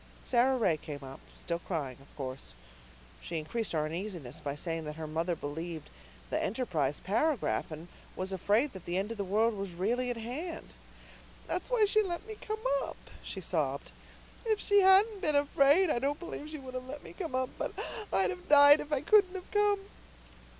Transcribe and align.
Sara 0.23 0.57
Ray 0.57 0.77
came 0.77 1.03
up, 1.03 1.19
still 1.37 1.59
crying, 1.59 1.99
of 2.01 2.15
course. 2.17 2.55
She 3.21 3.37
increased 3.37 3.75
our 3.75 3.85
uneasiness 3.85 4.39
by 4.41 4.55
saying 4.55 4.85
that 4.85 4.95
her 4.95 5.05
mother 5.05 5.35
believed 5.35 5.91
the 6.31 6.41
Enterprise 6.43 6.99
paragraph, 6.99 7.69
and 7.69 7.87
was 8.15 8.33
afraid 8.33 8.73
that 8.73 8.85
the 8.85 8.97
end 8.97 9.11
of 9.11 9.17
the 9.17 9.23
world 9.23 9.53
was 9.53 9.73
really 9.75 10.09
at 10.09 10.17
hand. 10.17 10.69
"That's 11.45 11.69
why 11.69 11.85
she 11.85 12.01
let 12.01 12.25
me 12.25 12.33
come 12.41 12.63
up," 12.81 12.97
she 13.21 13.41
sobbed. 13.41 13.91
"If 14.43 14.59
she 14.59 14.79
hadn't 14.81 15.21
been 15.21 15.35
afraid 15.35 15.91
I 15.91 15.99
don't 15.99 16.17
believe 16.17 16.49
she 16.49 16.57
would 16.57 16.73
have 16.73 16.87
let 16.87 17.03
me 17.03 17.13
come 17.13 17.35
up. 17.35 17.49
But 17.59 17.73
I'd 18.11 18.31
have 18.31 18.49
died 18.49 18.79
if 18.79 18.91
I 18.91 19.01
couldn't 19.01 19.35
have 19.35 19.51
come. 19.51 19.81